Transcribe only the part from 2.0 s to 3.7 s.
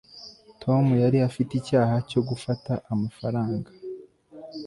cyo gufata amafaranga